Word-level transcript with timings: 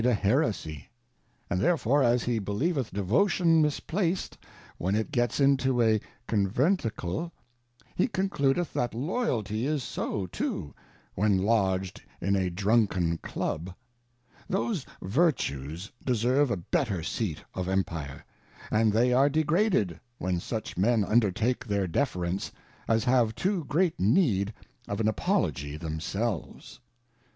a 0.03 0.15
Heresy; 0.15 0.89
and 1.47 1.59
therefore 1.61 2.01
as 2.01 2.23
he 2.23 2.39
believeth 2.39 2.89
Devotion 2.91 3.61
misplaced 3.61 4.35
when 4.79 4.95
it 4.95 5.11
gets 5.11 5.39
into 5.39 5.79
a 5.79 6.01
Conventicle, 6.27 7.31
he 7.93 8.07
con 8.07 8.27
cludeth 8.27 8.73
that 8.73 8.95
Loyalty 8.95 9.67
is 9.67 9.83
so 9.83 10.25
too, 10.25 10.73
when 11.13 11.37
lodg'd 11.37 12.01
in 12.19 12.35
a 12.35 12.49
Drunken 12.49 13.19
Club; 13.19 13.75
thoseJVertues 14.49 15.91
deserve 16.03 16.49
a 16.49 16.57
better 16.57 17.03
Seat 17.03 17.43
of 17.53 17.67
Empire, 17.69 18.25
and 18.71 18.91
they 18.93 19.13
are 19.13 19.29
degraded, 19.29 19.99
when 20.17 20.39
such 20.39 20.77
Men 20.77 21.03
undertake 21.03 21.63
their 21.67 21.85
defence, 21.85 22.51
as 22.87 23.03
have 23.03 23.35
too 23.35 23.65
great 23.65 23.99
need 23.99 24.51
of 24.87 24.99
an 24.99 25.07
Apology 25.07 25.77
themselves. 25.77 26.79